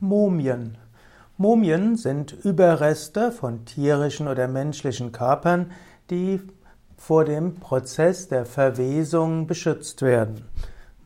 [0.00, 0.76] Mumien.
[1.38, 5.70] Mumien sind Überreste von tierischen oder menschlichen Körpern,
[6.10, 6.40] die
[6.98, 10.44] vor dem Prozess der Verwesung beschützt werden.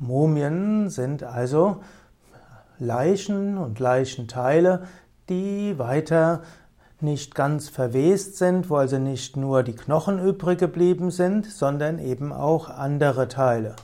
[0.00, 1.82] Mumien sind also
[2.80, 4.88] Leichen und Leichenteile,
[5.28, 6.42] die weiter
[7.00, 12.32] nicht ganz verwest sind, wo also nicht nur die Knochen übrig geblieben sind, sondern eben
[12.32, 13.76] auch andere Teile.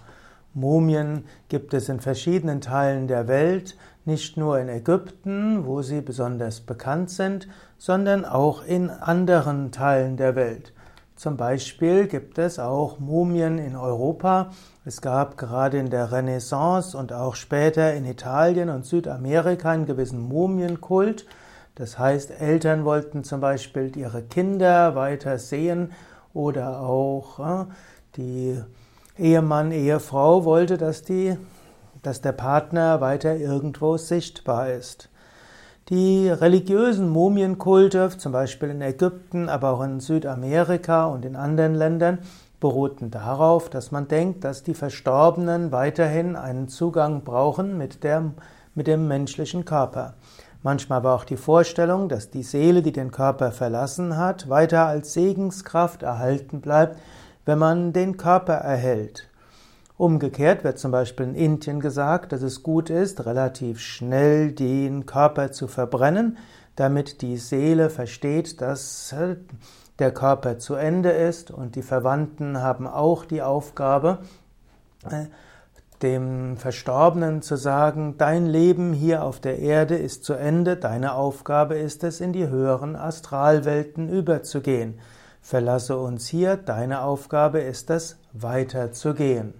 [0.52, 3.77] Mumien gibt es in verschiedenen Teilen der Welt,
[4.07, 10.36] nicht nur in Ägypten, wo sie besonders bekannt sind, sondern auch in anderen Teilen der
[10.36, 10.72] Welt.
[11.17, 14.50] Zum Beispiel gibt es auch Mumien in Europa.
[14.85, 20.21] Es gab gerade in der Renaissance und auch später in Italien und Südamerika einen gewissen
[20.21, 21.27] Mumienkult.
[21.75, 25.93] Das heißt, Eltern wollten zum Beispiel ihre Kinder weiter sehen
[26.32, 27.64] oder auch äh,
[28.16, 28.63] die
[29.18, 31.36] Ehemann, Ehefrau wollte, dass, die,
[32.06, 35.08] dass der Partner weiter irgendwo sichtbar ist.
[35.88, 42.18] Die religiösen Mumienkulte, zum Beispiel in Ägypten, aber auch in Südamerika und in anderen Ländern,
[42.60, 48.32] beruhten darauf, dass man denkt, dass die Verstorbenen weiterhin einen Zugang brauchen mit, der,
[48.74, 50.14] mit dem menschlichen Körper.
[50.62, 55.12] Manchmal aber auch die Vorstellung, dass die Seele, die den Körper verlassen hat, weiter als
[55.12, 56.98] Segenskraft erhalten bleibt,
[57.44, 59.28] wenn man den Körper erhält.
[59.98, 65.53] Umgekehrt wird zum Beispiel in Indien gesagt, dass es gut ist, relativ schnell den Körper
[65.53, 66.36] zu verbrennen,
[66.75, 69.14] damit die Seele versteht, dass
[69.98, 74.19] der Körper zu Ende ist und die Verwandten haben auch die Aufgabe,
[75.11, 75.25] äh,
[76.03, 81.77] dem Verstorbenen zu sagen, dein Leben hier auf der Erde ist zu Ende, deine Aufgabe
[81.77, 84.98] ist es, in die höheren Astralwelten überzugehen.
[85.41, 89.55] Verlasse uns hier, deine Aufgabe ist es, weiterzugehen.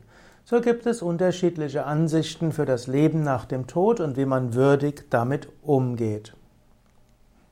[0.49, 5.11] So gibt es unterschiedliche Ansichten für das Leben nach dem Tod und wie man würdig
[5.11, 6.35] damit umgeht.